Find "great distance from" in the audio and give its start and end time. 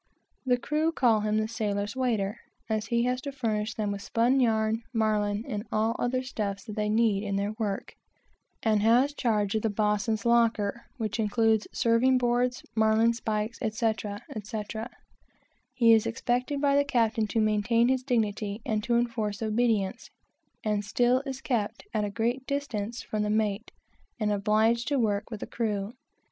22.09-23.21